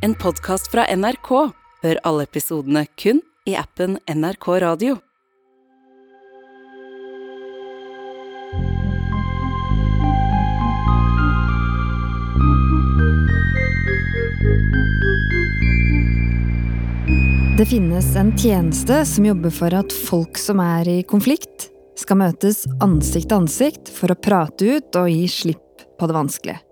[0.00, 1.30] en podkast fra NRK.
[1.82, 4.96] Hør alle episodene kun i appen NRK Radio.
[17.60, 21.68] Det finnes en tjeneste som jobber for at folk som er i konflikt,
[22.00, 26.62] skal møtes ansikt til ansikt for å prate ut og gi slipp på det vanskelige.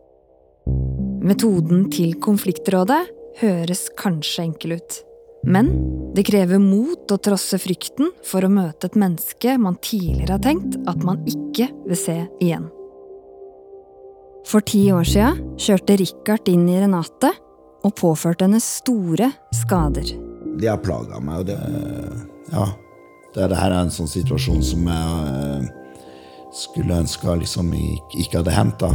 [1.29, 3.03] Metoden til konfliktrådet
[3.43, 5.03] høres kanskje enkel ut.
[5.47, 5.71] Men
[6.17, 10.79] det krever mot å trosse frykten for å møte et menneske man tidligere har tenkt
[10.91, 12.67] at man ikke vil se igjen.
[14.49, 17.31] For ti år sia kjørte Richard inn i Renate
[17.85, 20.11] og påførte henne store skader.
[20.59, 21.59] De har plaga meg, og det
[22.53, 22.67] Ja.
[23.35, 25.67] Det, det her er en sånn situasjon som jeg eh,
[26.57, 28.89] skulle ønske liksom ikke hadde hendt, da.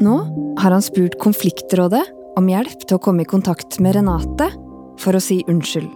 [0.00, 0.14] Nå
[0.62, 2.04] har han spurt Konfliktrådet
[2.40, 4.48] om hjelp til å komme i kontakt med Renate
[5.00, 5.90] for å si unnskyld.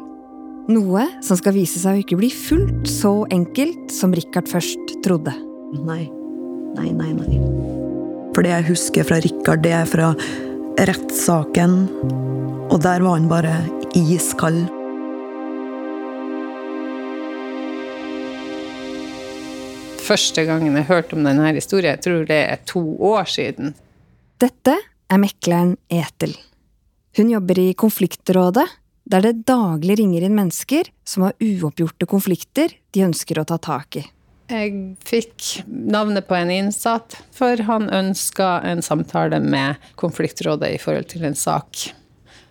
[0.72, 5.34] Noe som skal vise seg å ikke bli fullt så enkelt som Richard først trodde.
[5.84, 6.06] Nei.
[6.74, 7.40] Nei, nei, nei.
[8.34, 10.14] For det jeg husker fra Rikard, det er fra
[10.88, 11.76] rettssaken.
[12.72, 13.52] Og der var han bare
[13.94, 14.64] iskald.
[20.04, 23.76] Første gangen jeg hørte om denne historien, jeg tror det er to år siden.
[24.42, 24.74] Dette
[25.08, 26.34] er mekleren Etel.
[27.16, 28.66] Hun jobber i Konfliktrådet,
[29.04, 34.00] der det daglig ringer inn mennesker som har uoppgjorte konflikter de ønsker å ta tak
[34.00, 34.04] i.
[34.52, 41.08] Jeg fikk navnet på en innsatt, for han ønska en samtale med Konfliktrådet i forhold
[41.12, 41.86] til en sak.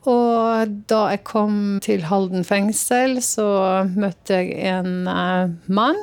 [0.10, 3.46] Og da jeg kom til Halden fengsel, så
[3.94, 6.02] møtte jeg en uh, mann.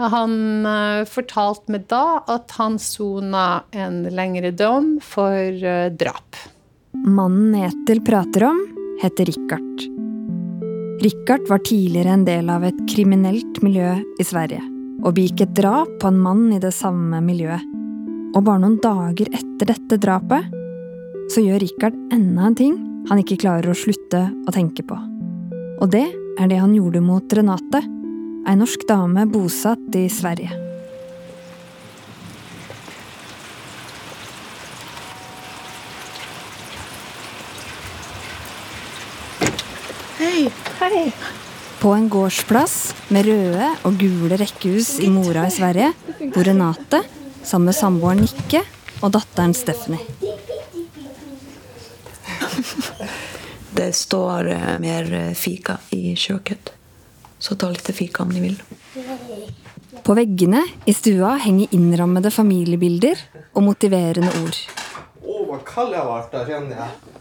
[0.00, 6.40] Han uh, fortalte meg da at han sona en lengre dom for uh, drap.
[7.04, 8.58] Mannen Etel prater om,
[9.02, 9.86] heter Richard.
[11.04, 14.62] Richard var tidligere en del av et kriminelt miljø i Sverige
[15.04, 17.62] og begikk et drap på en mann i det samme miljøet.
[18.34, 20.46] Og bare noen dager etter dette drapet
[21.32, 22.76] så gjør Richard enda en ting
[23.08, 24.96] han ikke klarer å slutte å tenke på.
[25.82, 26.06] Og det
[26.40, 27.82] er det han gjorde mot Renate,
[28.44, 30.50] ei norsk dame bosatt i Sverige.
[40.18, 40.50] Hei,
[40.80, 41.12] hei.
[41.80, 45.92] På en gårdsplass med røde og gule rekkehus i Mora i Sverige
[46.32, 47.02] bor Renate
[47.44, 48.62] sammen med samboeren Nikke
[49.02, 50.00] og datteren Stephanie.
[53.74, 56.83] Det står eh, mer eh, fika i kjøkkenet.
[57.44, 58.56] Så ta litt fika om de vil.
[60.04, 63.20] På veggene i stua henger innrammede familiebilder
[63.52, 64.56] og motiverende ord.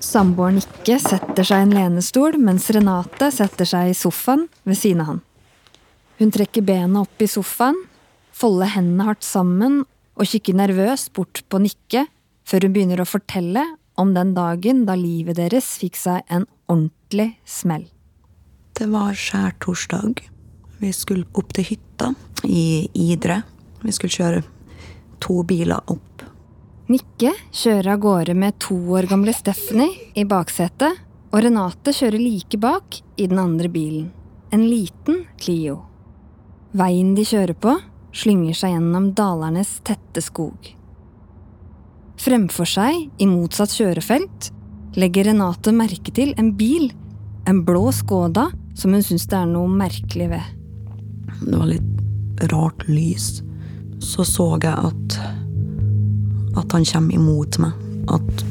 [0.03, 5.03] Samboeren Nikke setter seg i en lenestol, mens Renate setter seg i sofaen ved siden
[5.03, 5.21] av han.
[6.19, 7.77] Hun trekker bena opp i sofaen,
[8.31, 9.81] folder hendene hardt sammen
[10.13, 12.07] og kikker nervøst bort på Nikke
[12.47, 13.65] før hun begynner å fortelle
[13.99, 17.92] om den dagen da livet deres fikk seg en ordentlig smell.
[18.83, 20.17] Det var skjærtorsdag.
[20.81, 22.09] Vi skulle opp til hytta
[22.43, 23.37] i Idre.
[23.79, 24.41] Vi skulle kjøre
[25.23, 26.25] to biler opp.
[26.91, 30.99] Nikke kjører av gårde med to år gamle Stephanie i baksetet,
[31.31, 34.09] og Renate kjører like bak i den andre bilen.
[34.51, 35.77] En liten Clio.
[36.75, 37.77] Veien de kjører på,
[38.11, 40.73] slynger seg gjennom dalernes tette skog.
[42.19, 44.51] Fremfor seg, i motsatt kjørefelt,
[44.99, 46.91] legger Renate merke til en bil,
[47.47, 50.51] en blå Skoda, som hun syns det er noe merkelig ved.
[51.43, 53.41] Det var litt rart lys.
[54.03, 55.19] Så så jeg at
[56.57, 57.71] at han kommer imot meg.
[58.13, 58.43] At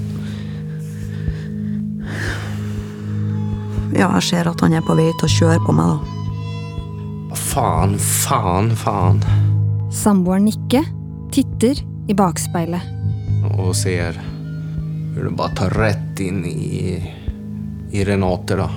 [3.92, 7.36] Ja, jeg ser at han er på vei til å kjøre på meg, da.
[7.36, 9.20] Faen, faen, faen.
[9.92, 10.80] Samboeren Nikke
[11.32, 12.88] titter i bakspeilet.
[13.52, 14.16] Og ser
[15.12, 16.96] Hun bare tar rett inn i,
[17.92, 18.70] i Renate, da.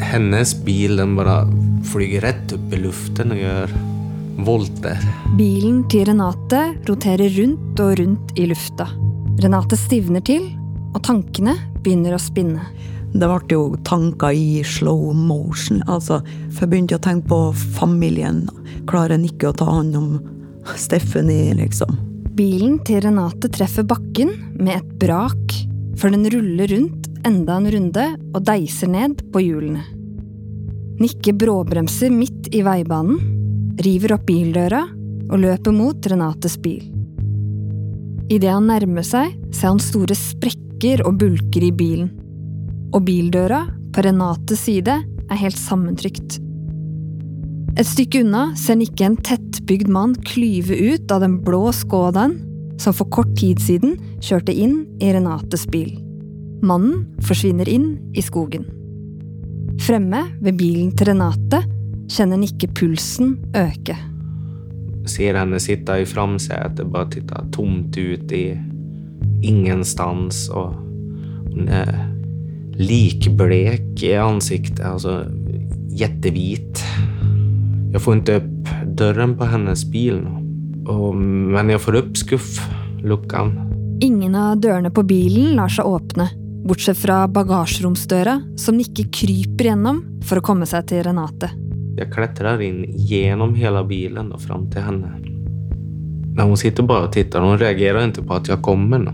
[0.00, 1.44] Hennes bil den bare
[1.90, 3.74] flyger rett opp i luften og gjør
[4.46, 5.02] volter.
[5.38, 8.88] Bilen til Renate roterer rundt og rundt i lufta.
[9.40, 10.48] Renate stivner til,
[10.94, 11.54] og tankene
[11.84, 12.64] begynner å spinne.
[13.10, 15.82] Det ble jo tanker i slow motion.
[15.90, 16.20] Altså,
[16.52, 17.40] for jeg begynte å tenke på
[17.76, 18.44] familien.
[18.90, 20.12] Klarer en ikke å ta hånd om
[20.78, 21.96] Stephanie, liksom?
[22.38, 25.56] Bilen til Renate treffer bakken med et brak,
[25.98, 29.82] før den ruller rundt enda en runde og deiser ned på hjulene.
[31.00, 33.20] Nikke bråbremser midt i veibanen,
[33.80, 34.82] river opp bildøra
[35.30, 36.82] og løper mot Renates bil.
[38.30, 42.10] Idet han nærmer seg, ser han store sprekker og bulker i bilen.
[42.92, 43.64] og bildøra
[43.94, 44.96] på Renates side
[45.30, 46.40] er helt sammentrykt.
[47.78, 52.40] Et stykke unna ser Nikke en tettbygd mann klyve ut av den blå Skodaen
[52.82, 55.92] som for kort tid siden kjørte inn i Renates bil.
[56.62, 58.66] Mannen forsvinner inn i skogen.
[59.80, 61.62] Fremme ved bilen til Renate
[62.10, 63.96] kjenner Nikke pulsen øke.
[65.08, 68.44] Ser henne sitte i framsetet, bare titte tomt ut i
[69.46, 70.48] ingenstans.
[70.52, 70.74] Og
[71.54, 71.94] hun er
[72.80, 75.22] likblek i ansiktet, altså
[75.96, 76.84] jettehvit.
[77.90, 80.36] Jeg får ikke opp døren på hennes bil nå.
[80.90, 83.52] Og, men jeg får opp skufflukken.
[84.02, 86.30] Ingen av dørene på bilen lar seg åpne,
[86.66, 91.50] bortsett fra bagasjeromsdøra, som Nikke kryper gjennom for å komme seg til Renate.
[91.98, 95.10] Jeg klatrer inn gjennom hele bilen og fram til henne.
[96.36, 97.42] Men hun sitter bare og titter.
[97.42, 99.12] Hun reagerer ikke på at jeg kommer nå.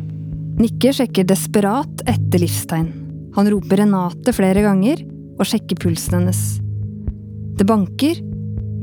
[0.61, 2.89] Nikke sjekker desperat etter livstegn.
[3.37, 5.03] Han roper Renate flere ganger
[5.37, 6.41] og sjekker pulsen hennes.
[7.57, 8.21] Det banker,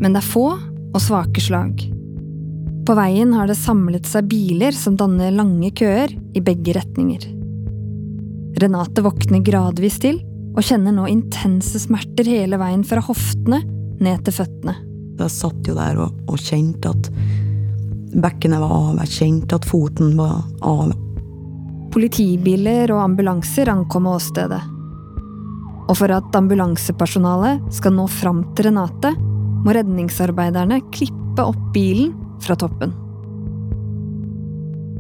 [0.02, 1.82] men det er få og svake slag.
[2.84, 7.30] På veien har det samlet seg biler som danner lange køer i begge retninger.
[8.62, 10.20] Renate våkner gradvis til
[10.54, 13.64] og kjenner nå intense smerter hele veien fra hoftene
[14.04, 14.76] ned til føttene.
[15.18, 17.10] Jeg satt jo der og, og kjente at
[18.14, 20.94] bekkenet var av, jeg kjente at foten var av.
[21.94, 24.62] Politibiler og ambulanser ankommer åstedet.
[25.84, 29.14] Og for at ambulansepersonalet skal nå fram til Renate,
[29.64, 32.14] må redningsarbeiderne klippe opp bilen
[32.44, 32.94] fra toppen.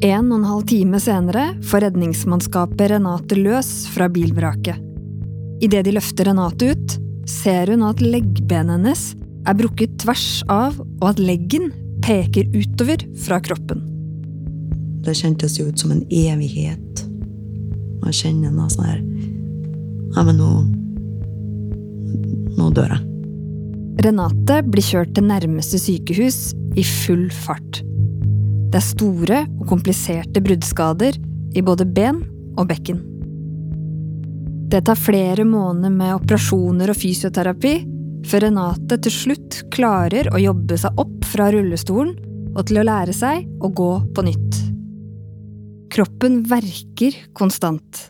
[0.04, 4.76] En og en halv time senere får redningsmannskapet Renate løs fra bilvraket.
[5.64, 6.96] Idet de løfter Renate ut,
[7.30, 9.04] ser hun at leggbenet hennes
[9.48, 11.72] er brukket tvers av, og at leggen
[12.04, 13.86] peker utover fra kroppen.
[15.08, 17.06] Det kjentes jo ut som en evighet.
[18.04, 19.00] Man jeg kjenner noe sånn her
[20.18, 20.50] Ja, men nå
[22.60, 23.08] Nå dør jeg.
[24.04, 27.80] Renate blir kjørt til nærmeste sykehus i full fart.
[28.74, 31.20] Det er store og kompliserte bruddskader
[31.54, 32.24] i både ben
[32.58, 33.04] og bekken.
[34.74, 37.74] Det tar flere måneder med operasjoner og fysioterapi
[38.26, 42.16] før Renate til slutt klarer å jobbe seg opp fra rullestolen
[42.56, 44.58] og til å lære seg å gå på nytt.
[45.94, 48.08] Kroppen verker konstant,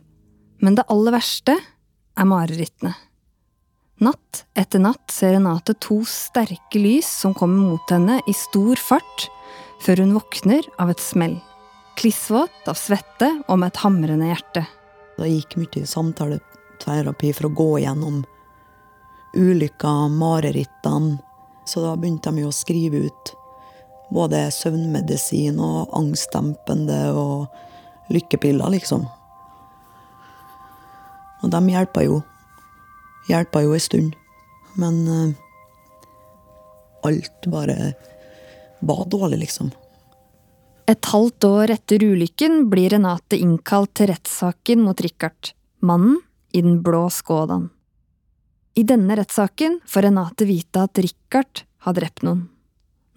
[0.64, 2.96] men det aller verste er marerittene.
[4.00, 9.28] Natt etter natt ser Renate to sterke lys som kommer mot henne i stor fart,
[9.84, 11.36] før hun våkner av et smell.
[12.00, 14.64] Klissvåt av svette og med et hamrende hjerte.
[15.18, 18.22] Det gikk mye samtaleterapi for å gå gjennom
[19.38, 21.20] ulykker, marerittene.
[21.66, 23.34] Så da begynte de å skrive ut
[24.14, 29.06] både søvnmedisin og angstdempende og lykkepiller, liksom.
[31.44, 32.22] Og de hjelpa jo.
[33.30, 34.16] Hjelpa jo ei stund.
[34.80, 35.32] Men uh,
[37.08, 37.94] alt bare
[38.88, 39.72] var dårlig, liksom.
[40.90, 46.20] Et halvt år etter ulykken blir Renate innkalt til rettssaken mot Richard, mannen
[46.52, 47.70] i den blå Skodaen.
[48.76, 52.48] I denne rettssaken får Renate vite at Richard har drept noen.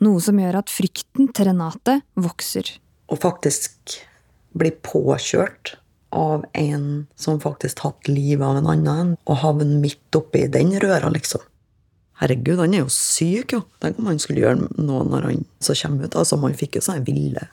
[0.04, 2.69] Noe som gjør at frykten til Renate vokser.
[3.08, 3.96] Og faktisk
[4.56, 5.76] bli påkjørt
[6.16, 11.10] av en som faktisk tatt livet av en annen, og havne midt oppi den røra,
[11.12, 11.43] liksom.
[12.20, 13.63] Herregud, han er jo syk, jo.
[13.82, 16.17] Tenk om han skulle gjøre noe når han så kommer ut.
[16.17, 17.49] Altså, Man fikk jo sånne ville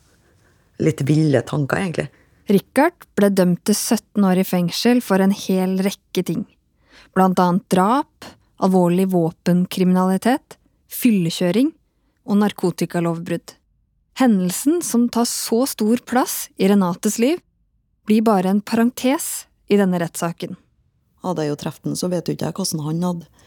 [0.83, 2.07] Litt ville tanker, egentlig.
[2.49, 6.41] Richard ble dømt til 17 år i fengsel for en hel rekke ting.
[7.13, 8.25] Blant annet drap,
[8.57, 10.57] alvorlig våpenkriminalitet,
[10.91, 11.69] fyllekjøring
[12.25, 13.53] og narkotikalovbrudd.
[14.19, 17.39] Hendelsen som tar så stor plass i Renates liv,
[18.09, 20.57] blir bare en parentes i denne rettssaken.
[21.23, 23.42] Hadde jeg jo truffet ham, så vet jo ikke jeg hvordan han hadde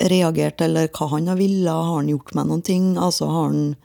[0.00, 1.72] reagert, eller hva han har villet.
[1.72, 2.94] Har han gjort meg noen ting?
[2.98, 3.76] Altså, har han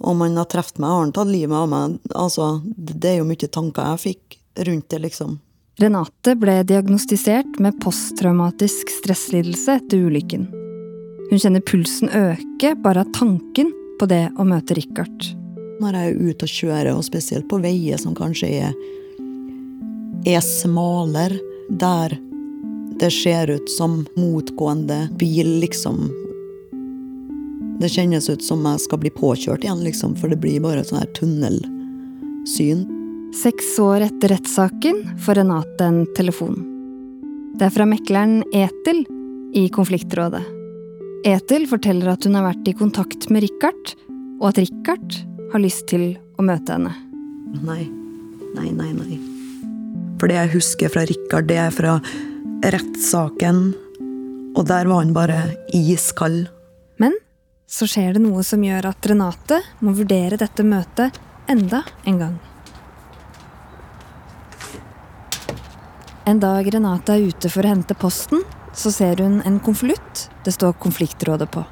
[0.00, 1.98] Om han har truffet meg, har han tatt livet av meg?
[2.18, 5.36] Altså, det er jo mye tanker jeg fikk rundt det, liksom.
[5.78, 10.48] Renate ble diagnostisert med posttraumatisk stresslidelse etter ulykken.
[11.30, 15.30] Hun kjenner pulsen øke bare av tanken på det å møte Richard.
[15.82, 18.76] Når jeg er ute og kjører, og spesielt på veier som kanskje er,
[20.26, 21.38] er smalere,
[21.70, 22.14] der
[23.00, 26.10] det ser ut som motgående bil, liksom
[27.80, 31.00] Det kjennes ut som jeg skal bli påkjørt igjen, liksom, for det blir bare sånn
[31.02, 32.84] her tunnelsyn.
[33.34, 36.60] Seks år etter rettssaken får Renate en telefon.
[37.58, 39.02] Det er fra mekleren Etil
[39.58, 40.44] i konfliktrådet.
[41.26, 43.96] Etil forteller at hun har vært i kontakt med Richard,
[44.38, 45.18] og at Richard
[45.52, 46.94] har lyst til å møte henne.
[47.66, 47.84] Nei.
[48.54, 49.18] Nei, nei, nei.
[50.20, 51.98] For det jeg husker fra Richard, det er fra
[52.72, 53.60] rettssaken.
[54.54, 55.38] Og der var han bare
[55.74, 56.46] iskald.
[57.02, 57.16] Men
[57.68, 62.34] så skjer det noe som gjør at Renate må vurdere dette møtet enda en gang.
[66.24, 68.40] En dag Renate er ute for å hente posten,
[68.72, 71.64] så ser hun en konvolutt det står Konfliktrådet på.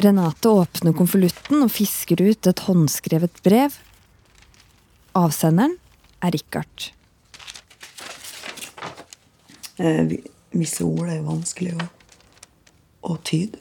[0.00, 3.74] Renate åpner konvolutten og fisker ut et håndskrevet brev.
[5.18, 5.76] Avsenderen
[6.24, 6.90] er Richard.
[9.80, 10.16] Eh,
[10.52, 11.86] visse ord er jo vanskelig å,
[13.08, 13.60] å tyde.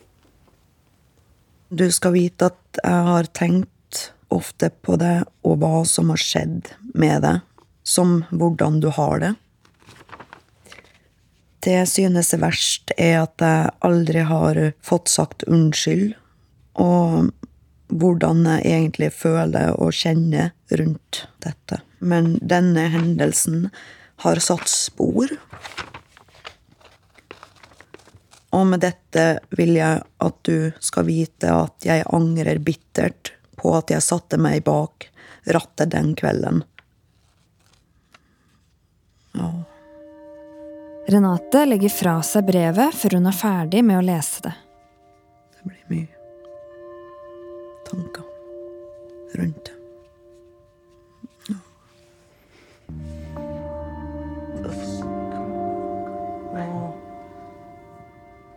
[1.70, 6.72] Du skal vite at jeg har tenkt ofte på det og hva som har skjedd
[6.98, 7.38] med det,
[7.88, 9.34] som hvordan du har det.
[11.64, 16.14] Det jeg synes er verst, er at jeg aldri har fått sagt unnskyld,
[16.80, 17.32] og
[17.90, 21.82] hvordan jeg egentlig føler og kjenner rundt dette.
[22.00, 23.68] Men denne hendelsen
[24.24, 25.32] har satt spor.
[28.56, 33.94] Og med dette vil jeg at du skal vite at jeg angrer bittert på at
[33.94, 35.10] jeg satte meg bak
[35.50, 36.64] rattet den kvelden.
[41.10, 44.54] Renate legger fra seg brevet før hun er ferdig med å lese det.
[45.58, 46.08] Det blir mye
[47.90, 48.26] tanker
[49.40, 49.79] rundt det.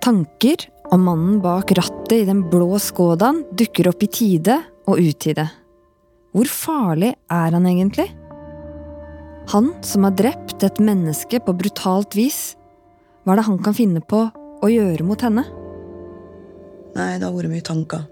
[0.02, 0.56] Tanker
[0.90, 4.56] om mannen bak rattet i den blå Skodaen dukker opp i tide
[4.90, 5.44] og utide.
[6.34, 8.08] Hvor farlig er han egentlig?
[9.52, 12.56] Han som har drept et menneske på brutalt vis.
[13.22, 15.46] Hva er det han kan finne på å gjøre mot henne?
[16.96, 18.02] Nei, det har vært mye tanker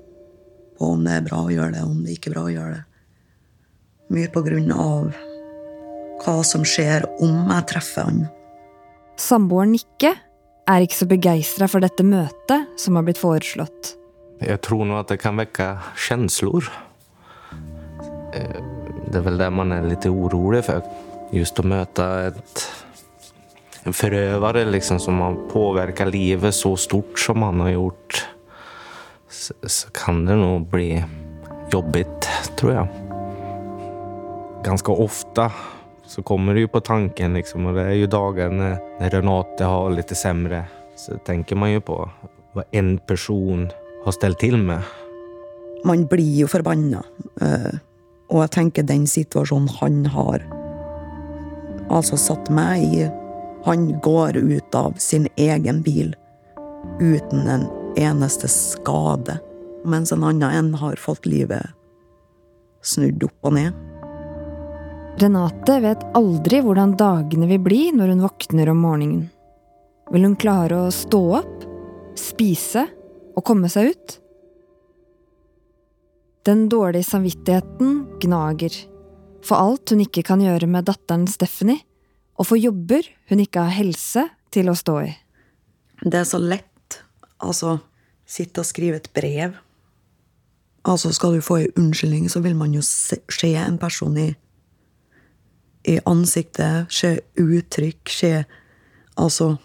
[0.78, 2.78] på om det er bra å gjøre det, om det ikke er bra å gjøre
[2.78, 2.85] det.
[4.14, 5.11] Mye på grunn av
[6.23, 8.26] hva som skjer om jeg treffer han.
[9.18, 10.14] Samboeren Nikke
[10.71, 13.95] er ikke så begeistra for dette møtet som har blitt foreslått.
[14.41, 15.73] Jeg tror nå at det kan vekke
[16.09, 16.71] känslor.
[18.35, 18.61] Eh,
[19.11, 20.85] Det er vel det man er litt orolig for.
[21.35, 22.61] Just å møte et,
[23.83, 28.21] en forøver liksom som har påvirka livet så stort som han har gjort.
[29.29, 31.03] Så, så kan det nå bli
[31.75, 32.89] jobbigt, tror jeg.
[34.62, 35.50] Ganske ofta
[36.11, 39.90] så kommer det ju på tanken liksom, och det är ju dagen när, Renate har
[39.90, 40.64] lite sämre.
[40.97, 42.11] Så tänker man ju på
[42.52, 43.71] vad en person
[44.05, 44.83] har ställt till med.
[45.85, 47.05] Man blir jo förbannad.
[48.29, 50.43] Och Og jeg tenker den situasjonen han har
[51.90, 53.09] altså satt meg i
[53.64, 56.14] Han går ut av sin egen bil
[57.00, 59.38] uten en eneste skade,
[59.85, 61.67] mens en annen en har fått livet
[62.83, 63.89] snudd opp og ned.
[65.21, 69.27] Renate vet aldri hvordan dagene vil bli når hun våkner om morgenen.
[70.09, 71.67] Vil hun klare å stå opp,
[72.17, 72.87] spise
[73.37, 74.17] og komme seg ut?
[76.49, 78.73] Den dårlige samvittigheten gnager.
[79.45, 81.85] For alt hun ikke kan gjøre med datteren Stephanie,
[82.41, 84.25] og for jobber hun ikke har helse
[84.55, 85.11] til å stå i.
[86.00, 87.03] Det er så lett.
[87.45, 87.77] Altså,
[88.25, 89.59] sitte og skrive et brev.
[90.89, 93.21] Altså, skal du få ei unnskyldning, så vil man jo se,
[93.61, 94.31] en person i,
[95.89, 98.33] i ansiktet, se uttrykk, se
[99.21, 99.57] Altså,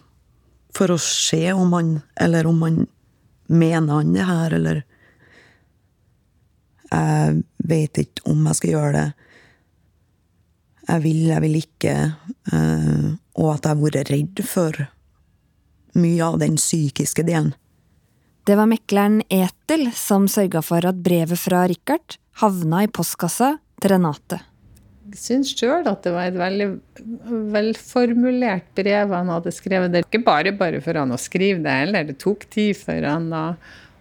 [0.76, 2.82] for å se om man Eller om han
[3.48, 4.82] mener han det her, eller
[6.92, 9.06] Jeg vet ikke om jeg skal gjøre det.
[10.88, 11.94] Jeg vil, jeg vil ikke.
[12.54, 14.86] eh, og at jeg har vært redd for
[16.00, 17.54] mye av den psykiske delen.
[18.46, 23.96] Det var mekleren Etel som sørga for at brevet fra Richard havna i postkassa til
[23.96, 24.40] Renate.
[25.14, 26.68] Syns sjøl at det var et veldig
[27.54, 29.92] velformulert brev han hadde skrevet.
[29.94, 32.08] Det er ikke bare bare for han å skrive det heller.
[32.08, 33.44] Det tok tid for han å,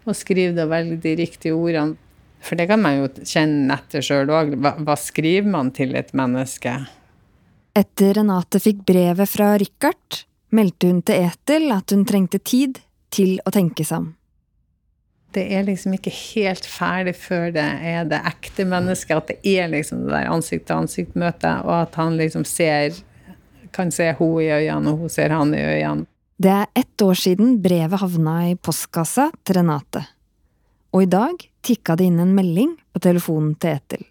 [0.09, 1.99] å skrive det og velge de riktige ordene.
[2.45, 4.57] For det kan man jo kjenne etter sjøl òg.
[4.61, 6.77] Hva, hva skriver man til et menneske?
[7.75, 12.79] Etter Renate fikk brevet fra Richard, meldte hun til Etel at hun trengte tid
[13.15, 14.13] til å tenke seg om.
[15.35, 19.17] Det er liksom ikke helt ferdig før det er det ekte mennesket.
[19.17, 22.95] At det er liksom det der ansikt-til-ansikt-møtet, og at han liksom ser
[23.75, 26.07] kan se henne i øynene, og hun ser han i øynene.
[26.39, 30.03] Det er ett år siden brevet havna i postkassa til Renate.
[30.95, 34.03] Og i dag tikka det inn en melding på telefonen til Etil.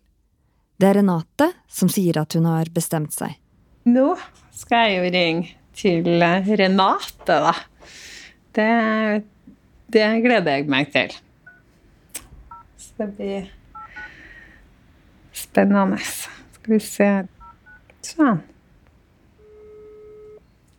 [0.80, 3.36] Det er Renate som sier at hun har bestemt seg.
[3.88, 4.14] Nå
[4.56, 7.54] skal jeg jo ringe til Renate, da.
[8.54, 8.70] Det,
[9.94, 11.14] det gleder jeg meg til.
[12.78, 13.52] Så det blir
[15.34, 16.02] spennende.
[16.02, 17.12] Skal vi se
[18.04, 18.42] Sånn.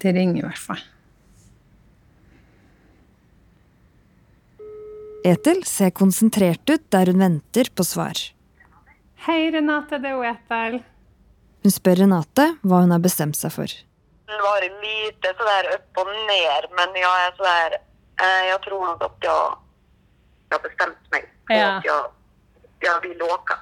[0.03, 0.83] Det ringer i hvert fall.
[5.25, 8.19] Etel ser konsentrert ut der hun venter på svar.
[9.25, 9.97] Hei, Renate.
[10.05, 10.77] Det er Etel.
[11.65, 13.73] Hun spør Renate hva hun har bestemt seg for.
[14.29, 17.84] Det var lite så der opp og ned, men jeg er sådär, eh,
[18.51, 19.59] jag tror nog att jag,
[20.49, 21.67] jag har bestämt mig för Ja.
[21.77, 22.05] att jag,
[22.81, 23.59] jag vill åka.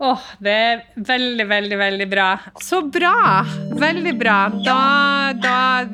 [0.00, 2.38] Åh, det er veldig, veldig, veldig bra.
[2.60, 3.44] Så bra!
[3.80, 4.48] Veldig bra.
[4.64, 5.84] Da, da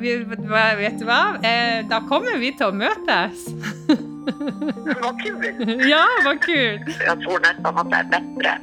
[0.77, 1.35] Vet du hva?
[1.41, 3.47] Eh, Da kommer vi til å møtes.
[3.89, 5.65] Det var kult.
[5.89, 6.91] Ja, det var kult.
[7.01, 8.53] Jeg tror nesten at det er bedre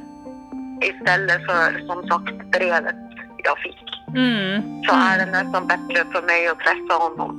[0.83, 3.83] i stedet for, som sagt brevet jeg fikk.
[4.15, 4.63] Mm.
[4.87, 7.35] Så er det nesten bedre for meg å treffe honom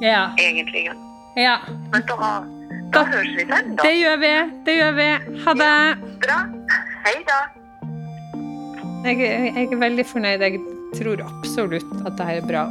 [0.00, 0.30] Ja.
[0.36, 0.90] Egentlig.
[1.36, 1.58] ja.
[1.92, 2.44] Men da, da,
[2.92, 3.82] da høres vi igjen, da.
[3.82, 4.32] Det gjør vi.
[4.66, 5.08] Det gjør vi.
[5.44, 5.74] Ha det.
[6.24, 6.38] Bra.
[7.06, 7.38] Hei da.
[9.06, 10.42] Jeg, jeg er veldig fornøyd.
[10.42, 10.60] Jeg
[10.98, 12.66] tror absolutt at det her er bra.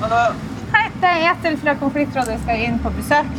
[0.00, 0.24] Hallo.
[0.72, 2.36] Hei, det er Etel fra Konfliktrådet.
[2.36, 3.38] Jeg skal inn på besøk.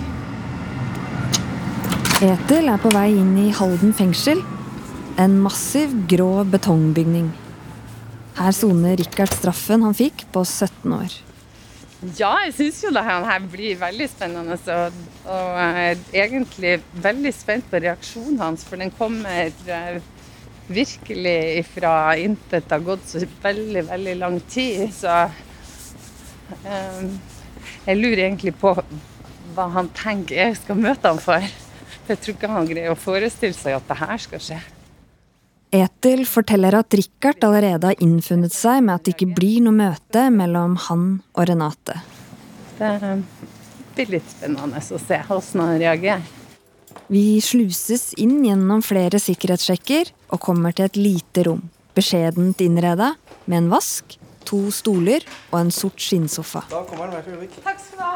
[2.22, 4.44] Etel er på vei inn i Halden fengsel.
[5.22, 7.28] En massiv, grå betongbygning.
[8.40, 11.18] Her soner Rikard straffen han fikk på 17 år.
[12.18, 14.58] Ja, jeg syns jo det her blir veldig spennende.
[14.58, 16.74] Og, og jeg er egentlig
[17.04, 20.01] veldig spent på reaksjonen hans, for den kommer eh,
[20.72, 22.74] virkelig ifra intet.
[22.74, 24.88] Har gått så veldig, veldig lang tid.
[24.96, 25.22] Så
[26.66, 27.16] um,
[27.86, 28.74] jeg lurer egentlig på
[29.54, 31.22] hva han tenker jeg skal møte ham.
[31.22, 31.46] For
[32.10, 34.63] jeg tror ikke han greier å forestille seg at det her skal skje.
[35.72, 40.25] Etel forteller at Rikard allerede har innfunnet seg med at det ikke blir noe møte
[40.34, 41.96] mellom han og Renate.
[42.75, 43.22] Det eh,
[43.96, 46.25] blir litt spennende å se hvordan han reagerer.
[47.12, 51.64] Vi sluses inn gjennom flere sikkerhetssjekker og kommer til et lite rom.
[51.96, 53.14] Beskjedent innreda,
[53.48, 56.66] med en vask, to stoler og en sort skinnsofa.
[56.72, 58.14] Takk skal du ha.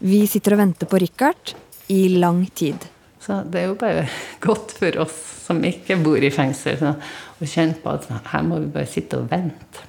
[0.00, 1.54] Vi sitter og venter på Rikard
[1.92, 2.88] i lang tid.
[3.20, 4.06] Så det er jo bare
[4.46, 6.94] godt for oss som ikke bor i fengsel, så,
[7.42, 9.86] å kjenne på at her må vi bare sitte og vente.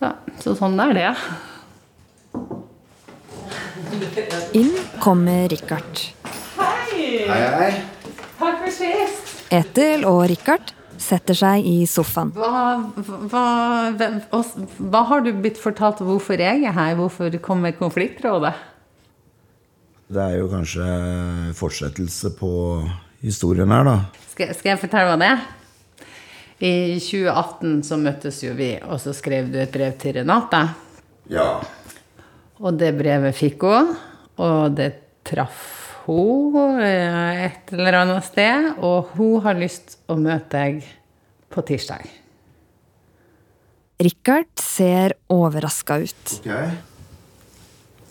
[0.00, 0.10] Så,
[0.42, 1.08] så sånn er det.
[4.58, 6.06] Inn kommer Rikard.
[6.58, 7.42] Hei, hei.
[7.58, 7.72] hei.
[8.38, 9.34] Takk for sist.
[9.52, 12.30] Etel og Rikard setter seg i sofaen.
[12.36, 12.78] Hva,
[13.30, 13.44] hva,
[13.98, 14.20] hvem-
[14.92, 16.94] hva har du blitt fortalt hvorfor jeg er her?
[16.98, 18.54] Hvorfor kommer konfliktrådet?
[20.12, 20.86] Det er jo kanskje
[21.56, 22.52] fortsettelse på
[23.24, 23.96] historien her, da.
[24.34, 25.44] Skal, skal jeg fortelle hva det er?
[26.62, 30.60] I 2018 så møttes jo vi, og så skrev du et brev til Renate.
[31.32, 31.46] Ja.
[32.60, 33.94] Og det brevet fikk hun,
[34.42, 34.92] og det
[35.26, 35.64] traff
[36.04, 38.72] hun eh, et eller annet sted.
[38.84, 40.86] Og hun har lyst å møte deg
[41.52, 42.04] på tirsdag.
[44.02, 46.38] Rikard ser overraska ut.
[46.42, 46.91] Ok.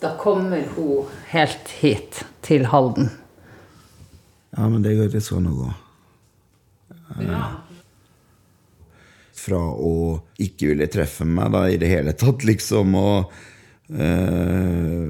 [0.01, 3.11] Da kommer hun helt hit, til Halden.
[4.57, 5.67] Ja, men det, går ikke sånn å gå.
[9.41, 9.91] Fra å
[10.41, 13.29] ikke ville treffe meg da i det hele tatt, liksom, og
[13.93, 15.05] eh,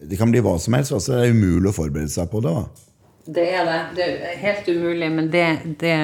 [0.00, 0.96] Det kan bli hva som helst.
[0.96, 2.56] Altså, det er umulig å forberede seg på det.
[2.56, 2.88] Da.
[3.36, 3.78] Det er det.
[4.00, 5.46] Det er helt umulig, men det,
[5.84, 5.94] det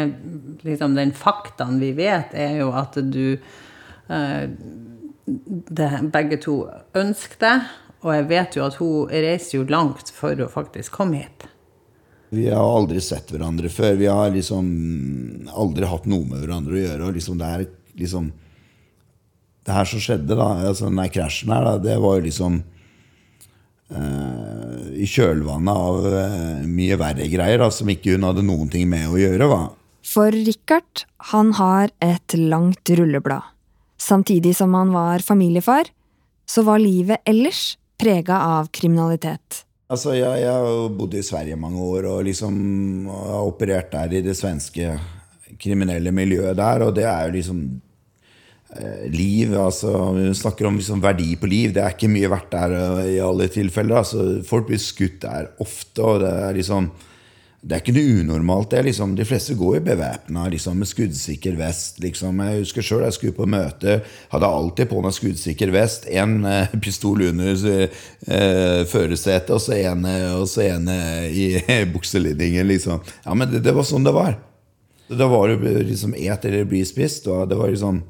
[0.69, 4.47] liksom den faktaen vi vet, er jo at du eh,
[5.25, 6.61] det, Begge to
[6.93, 7.59] ønsker det.
[8.07, 11.49] Og jeg vet jo at hun reiser jo langt for å faktisk komme hit.
[12.31, 13.97] Vi har aldri sett hverandre før.
[13.99, 14.67] Vi har liksom
[15.49, 17.09] aldri hatt noe med hverandre å gjøre.
[17.09, 17.67] Og liksom det er
[17.99, 18.33] liksom
[19.69, 22.55] Det her som skjedde, da, altså den der krasjen her, da, det var jo liksom
[23.93, 28.89] eh, I kjølvannet av eh, mye verre greier da, som ikke hun hadde noen ting
[28.89, 29.51] med å gjøre.
[29.51, 29.61] Va?
[30.09, 33.45] For Rikard, han har et langt rulleblad.
[34.01, 35.91] Samtidig som han var familiefar,
[36.49, 39.65] så var livet ellers prega av kriminalitet.
[39.89, 42.57] Altså, jeg, jeg har bodd i Sverige mange år og liksom
[43.09, 44.93] har operert der i det svenske
[45.59, 47.63] kriminelle miljøet der, og det er jo liksom
[48.77, 49.55] eh, liv.
[49.57, 51.73] altså Vi snakker om liksom verdi på liv.
[51.75, 54.03] Det er ikke mye verdt der eh, i alle tilfeller.
[54.03, 56.91] altså Folk blir skutt der ofte, og det er liksom
[57.59, 58.69] det er ikke noe unormalt.
[58.71, 61.99] det er liksom, De fleste går jo bevæpna liksom, med skuddsikker vest.
[61.99, 62.39] liksom.
[62.39, 63.97] Jeg husker sjøl jeg skulle på møte,
[64.31, 66.07] hadde alltid på meg skuddsikker vest.
[66.07, 71.49] En eh, pistol under eh, førersetet, og så en, eh, og så en eh, i
[71.95, 72.67] bukselinningen.
[72.71, 73.03] liksom.
[73.25, 74.39] Ja, men det, det var sånn det var.
[75.09, 77.27] Da var det liksom et eller bli spist.
[77.27, 78.05] og det var liksom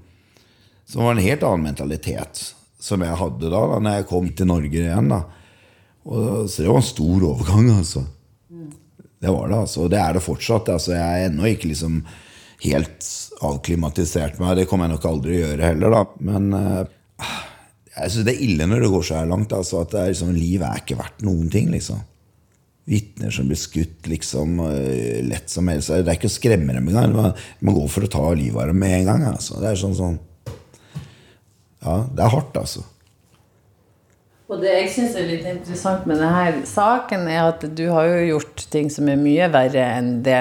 [0.89, 4.49] så det en helt annen mentalitet som jeg hadde da, da når jeg kom til
[4.49, 5.11] Norge igjen.
[5.13, 5.19] da.
[6.09, 8.07] Og, så det var en stor overgang, altså.
[9.19, 9.89] Det var det, altså.
[9.91, 10.71] Det er det fortsatt.
[10.75, 12.03] Altså, jeg er ennå ikke liksom
[12.65, 13.09] helt
[13.47, 14.59] avklimatisert meg.
[14.59, 16.03] Det kommer jeg nok aldri å gjøre heller, da.
[16.29, 17.33] Men uh,
[17.95, 19.55] jeg syns det er ille når det går så her langt.
[19.55, 22.05] Altså, at er, liksom, liv er ikke verdt noen ting, liksom.
[22.89, 25.93] Vitner som blir skutt liksom uh, lett som helst.
[25.93, 27.17] Det er ikke å skremme dem engang.
[27.17, 29.27] Man, man går for å ta livet av dem med en gang.
[29.35, 29.59] Altså.
[29.63, 30.23] Det er sånn sånn
[31.83, 32.87] Ja, det er hardt, altså.
[34.49, 38.21] Og det jeg syns er litt interessant med denne saken, er at du har jo
[38.31, 40.39] gjort ting som er mye verre enn det,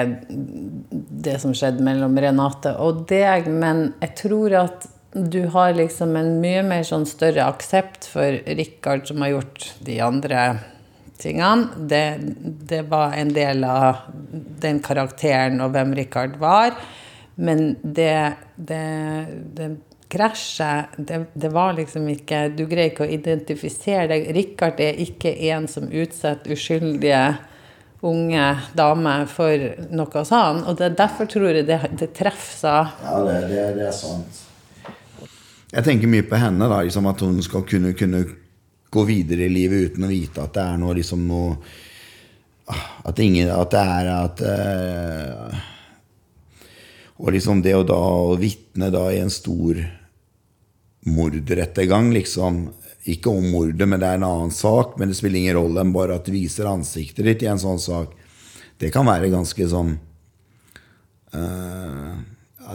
[1.28, 6.34] det som skjedde mellom Renate og deg, men jeg tror at du har liksom en
[6.40, 10.46] mye mer sånn større aksept for Rikard, som har gjort de andre
[11.20, 11.68] tingene.
[11.90, 12.04] Det,
[12.68, 14.06] det var en del av
[14.62, 16.76] den karakteren og hvem Rikard var.
[17.36, 18.84] Men det, det,
[19.56, 19.70] det
[20.08, 24.30] krasjet, det, det, var liksom ikke Du greier ikke å identifisere deg.
[24.36, 27.22] Rikard er ikke en som utsetter uskyldige
[28.06, 28.44] unge
[28.78, 30.66] damer for noe sånt.
[30.68, 32.92] Og det, derfor tror jeg det, det treffer seg.
[33.04, 34.44] Ja, det, det, det, er sant.
[35.68, 38.24] Jeg tenker mye på henne, da, liksom at hun skal kunne, kunne,
[38.88, 41.58] gå videre i livet uten å vite at det er noe liksom noe
[43.04, 45.58] At, ingen, at det er at uh,
[47.18, 48.00] og liksom det å da
[48.38, 49.80] vitne da i en stor
[51.14, 52.68] mordrettergang, liksom.
[53.08, 54.96] Ikke om mordet, men det er en annen sak.
[54.98, 57.80] Men det spiller ingen rolle enn bare at du viser ansiktet ditt i en sånn
[57.80, 58.12] sak.
[58.78, 59.96] Det kan være ganske sånn
[61.34, 62.12] uh,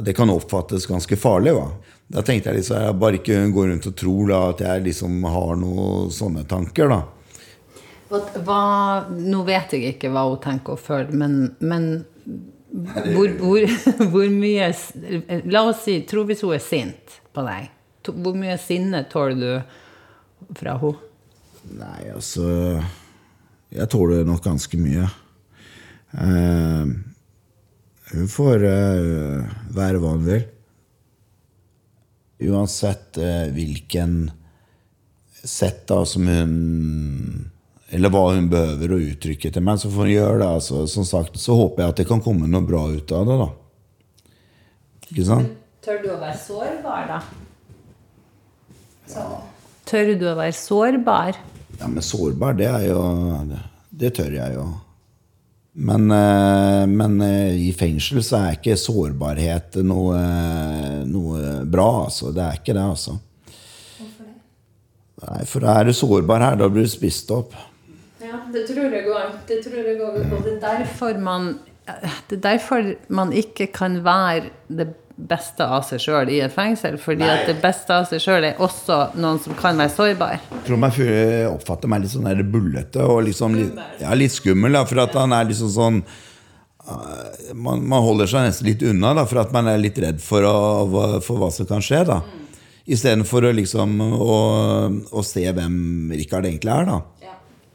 [0.04, 1.54] Det kan oppfattes ganske farlig.
[1.56, 1.70] hva.
[2.14, 5.22] Da tenkte jeg liksom, jeg bare ikke går rundt og tror da, at jeg liksom
[5.24, 6.92] har noen sånne tanker.
[6.92, 7.04] da.
[8.14, 8.64] Hva,
[9.10, 11.88] nå vet jeg ikke hva hun tenker og føler, men, men
[13.14, 13.66] hvor, hvor,
[14.12, 14.72] hvor, mye
[15.50, 17.70] La oss si, tro hvis hun er sint på deg.
[18.12, 21.10] Hvor mye sinne tåler du fra henne?
[21.64, 22.46] Nei, altså
[23.72, 25.08] Jeg tåler nok ganske mye.
[26.14, 26.92] Uh,
[28.12, 30.44] hun får uh, være hva hun vil.
[32.52, 34.28] Uansett uh, hvilken
[35.44, 37.50] sett da som hun
[37.94, 40.52] Eller hva hun behøver å uttrykke til meg, så får hun gjøre det.
[40.60, 43.40] Altså, som sagt, så håper jeg at det kan komme noe bra ut av det,
[43.42, 43.50] da.
[45.10, 45.52] Ikke sant?
[45.84, 47.20] Tør du å være sårbar, da?
[49.90, 51.38] Tør du å være sårbar?
[51.80, 53.04] Ja, men sårbar, det er jo
[53.50, 53.60] Det,
[54.04, 54.68] det tør jeg jo.
[55.74, 60.20] Men, eh, men, eh, i fengsel så er ikke sårbarhet noe,
[61.10, 62.30] noe bra, altså.
[62.34, 63.18] Det er ikke det, altså.
[63.98, 64.36] Hvorfor det?
[65.26, 67.58] Nei, for er du sårbar her, da blir du spist opp.
[68.22, 69.34] Ja, det tror jeg går.
[69.50, 70.22] Det tror jeg går.
[70.30, 75.86] Og det er derfor man det er derfor man ikke kan være det beste av
[75.88, 76.98] seg sjøl i et fengsel.
[77.02, 77.32] Fordi Nei.
[77.36, 80.38] at det beste av seg sjøl er også noen som kan være sårbar.
[80.52, 81.00] Jeg tror meg
[81.52, 84.78] oppfatter meg litt sånn der bullete og liksom, litt, ja, litt skummel.
[84.78, 89.14] Da, for at han er liksom sånn uh, man, man, holder seg nesten litt unna
[89.20, 92.06] da, for at man er litt redd for, å, for hva som kan skje.
[92.10, 92.40] da mm.
[92.94, 94.38] Istedenfor å liksom å,
[95.16, 96.90] å se hvem Rikard egentlig er.
[96.90, 97.02] da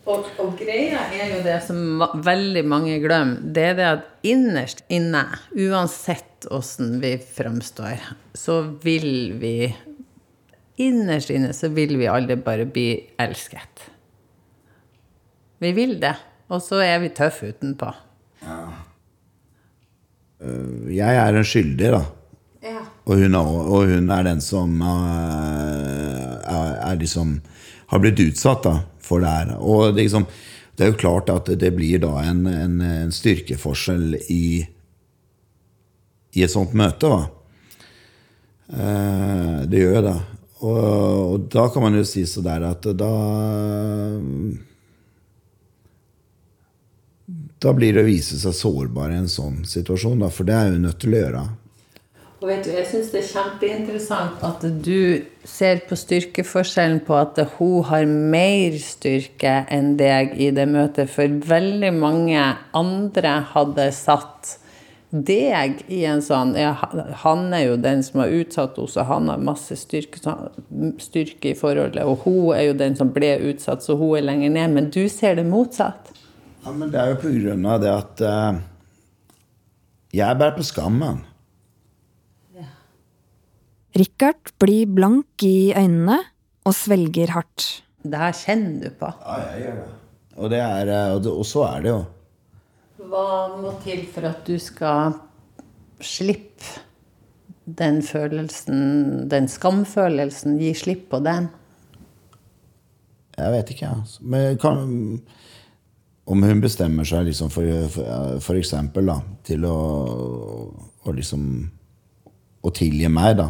[0.09, 4.81] og, og, greia er jo det som veldig mange glemmer, det er det at innerst
[4.93, 8.01] inne, uansett åssen vi fremstår,
[8.37, 9.59] så vil vi
[10.79, 13.81] Innerst inne så vil vi alle bare bli elsket.
[15.59, 16.13] Vi vil det.
[16.55, 17.89] Og så er vi tøffe utenpå.
[18.45, 18.59] Ja.
[20.39, 22.03] Øh, jeg er en skyldig, da.
[22.63, 22.85] Ja.
[23.05, 27.41] Og, hun er, og, hun er, den som er, er liksom
[27.89, 28.75] har blitt utsatt da,
[29.09, 29.55] for det her.
[29.59, 30.27] Og det, liksom,
[30.77, 34.47] det, er jo klart at det blir da en, en, en styrkeforskjell i,
[36.35, 37.11] i, et sånt møte.
[37.11, 37.21] Da.
[38.69, 40.17] Eh, det gjør jo det.
[40.59, 43.13] Og, og, da kan man jo si så der at da
[47.59, 50.69] Da blir det å vise seg sårbar i en sånn situasjon, da, for det er
[50.71, 51.41] jo nødt til å gjøre.
[52.39, 57.41] Og vet du, Jeg syns det er kjempeinteressant at du ser på styrkeforskjellen på at
[57.57, 61.11] hun har mer styrke enn deg i det møtet.
[61.11, 62.45] For veldig mange
[62.79, 64.55] andre hadde satt
[65.11, 66.75] deg i en sånn ja,
[67.25, 70.21] Han er jo den som har utsatt henne, så han har masse styrke,
[71.01, 72.05] styrke, i forholdet.
[72.05, 74.77] Og hun er jo den som ble utsatt, så hun er lenger ned.
[74.77, 76.13] Men du ser det motsatt.
[76.63, 78.63] Ja, men det er jo på grunn av det at uh,
[80.15, 81.25] jeg bærer på skammen.
[83.99, 86.19] Richard blir blank i øynene
[86.69, 87.83] og svelger hardt.
[88.05, 89.09] Det her kjenner du på.
[89.25, 89.89] Ja, jeg gjør det.
[90.39, 92.03] Og, det er, eh, og, og så er det jo.
[93.09, 93.25] Hva
[93.59, 95.17] må til for at du skal
[96.05, 96.85] slippe
[97.79, 100.59] den følelsen, den skamfølelsen?
[100.63, 101.49] Gi slipp på den?
[103.39, 104.23] Jeg vet ikke, altså.
[104.23, 104.79] Men kan,
[106.27, 109.79] om hun bestemmer seg liksom for, for, for eksempel da, til å,
[111.05, 111.49] å liksom
[112.59, 113.45] Å tilgi meg, da.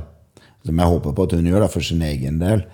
[0.67, 2.65] Som jeg håper på at hun gjør da, for sin egen del.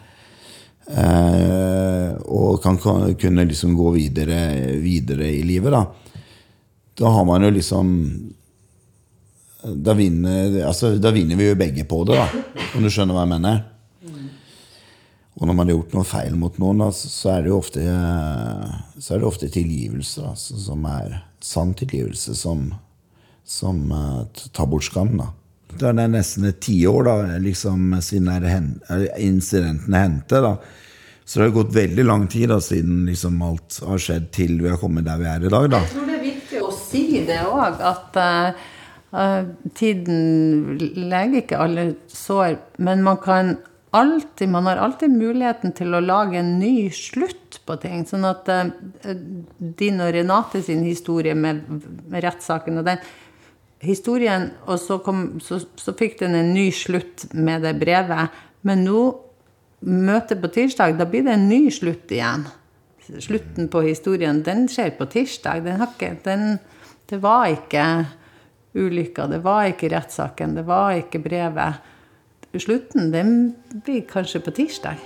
[0.85, 2.79] Eh, og kan,
[3.21, 4.41] kunne liksom gå videre,
[4.83, 5.85] videre i livet, da.
[6.95, 7.93] Da har man jo liksom
[9.65, 12.43] da vinner, altså, da vinner vi jo begge på det, da.
[12.77, 13.63] Om du skjønner hva jeg mener?
[15.35, 17.85] Og når man har gjort noe feil mot noen, da, så er det jo ofte,
[19.03, 20.23] så er det ofte tilgivelse.
[20.23, 22.69] Da, som er sann tilgivelse, som,
[23.43, 24.23] som uh,
[24.55, 25.17] tar bort skam.
[25.19, 25.33] Da.
[25.81, 27.11] Det er nesten et tiår
[27.43, 28.31] liksom, siden
[29.19, 30.43] incidentene hendte.
[31.25, 34.69] Så det har gått veldig lang tid da, siden liksom, alt har skjedd til vi
[34.69, 35.69] har kommet der vi er i dag.
[35.73, 35.81] Da.
[35.87, 39.45] Jeg tror det er viktig å si det òg, at uh,
[39.79, 42.59] tiden leger ikke alle sår.
[42.77, 43.57] Men man kan
[43.97, 48.05] alltid, man har alltid muligheten til å lage en ny slutt på ting.
[48.05, 48.69] Sånn at uh,
[49.81, 51.65] din og Renate sin historie med
[52.13, 53.01] rettssaken og den
[53.85, 58.35] historien, og så, kom, så, så, fikk den en ny slutt med det brevet.
[58.67, 59.07] Men nå,
[59.85, 62.47] møtet på tirsdag, da blir det en ny slutt igjen.
[63.05, 65.65] Slutten på historien, den skjer på tirsdag.
[65.67, 66.55] Den ikke, den,
[67.11, 67.89] det var ikke
[68.75, 71.91] ulykka, det var ikke rettssaken, det var ikke brevet
[72.59, 74.99] slutten, den blir kanskje på tirsdag.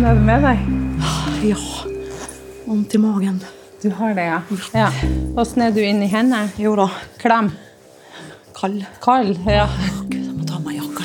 [0.00, 0.60] Åssen er det med deg?
[1.44, 1.56] Ja,
[2.64, 3.34] vondt i magen.
[3.82, 4.38] Du har det, ja.
[4.72, 4.86] ja.
[5.36, 6.48] Åssen er du inni hendene?
[6.56, 6.86] Jo da.
[7.20, 7.50] Klem?
[8.56, 8.86] Kald.
[9.04, 9.66] Kald, ja.
[10.08, 11.04] Gud, jeg må ta meg jakka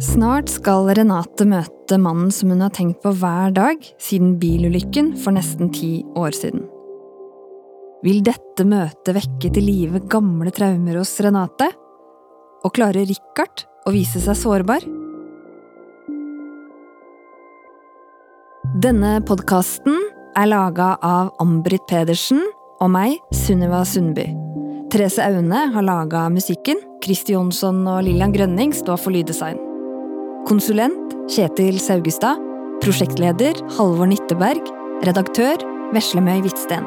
[0.00, 5.36] Snart skal Renate møte mannen som hun har tenkt på hver dag siden bilulykken for
[5.36, 6.64] nesten ti år siden.
[8.00, 11.68] Vil dette møtet vekke til live gamle traumer hos Renate?
[12.64, 14.88] Og klarer Richard å vise seg sårbar?
[18.78, 19.96] Denne podkasten
[20.38, 22.38] er laga av Ambrit Pedersen
[22.78, 24.28] og meg, Sunniva Sundby.
[24.94, 26.78] Therese Aune har laga musikken.
[27.02, 29.58] Kristi Jonsson og Lillian Grønning står for lyddesign.
[30.46, 32.38] Konsulent Kjetil Saugestad.
[32.78, 34.62] Prosjektleder Halvor Nytteberg.
[35.02, 36.86] Redaktør Veslemøy Hvitsten.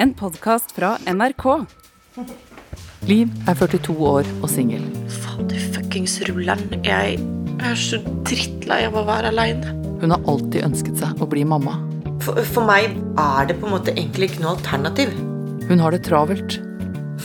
[0.00, 2.47] En podkast fra NRK.
[3.08, 4.82] Liv er 42 år og singel.
[5.08, 6.74] Fader fuckings rulleren.
[6.84, 7.14] Jeg
[7.64, 9.70] er så drittlei av å være aleine.
[10.02, 11.78] Hun har alltid ønsket seg å bli mamma.
[12.20, 15.14] For, for, meg er det på en måte egentlig ikke noe alternativ.
[15.70, 16.58] Hun har det travelt.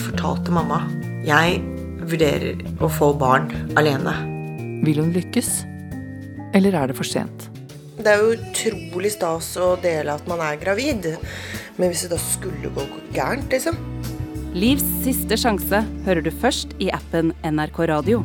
[0.05, 0.85] Fortalte mamma.
[1.27, 1.59] Jeg
[1.99, 4.15] vurderer å få barn alene.
[4.87, 5.51] Vil hun lykkes?
[6.55, 7.49] Eller er det for sent?
[7.99, 11.11] Det er jo utrolig stas å dele at man er gravid.
[11.75, 13.75] Men hvis det da skulle gå gærent, liksom
[14.53, 18.21] Livs siste sjanse hører du først i appen NRK Radio.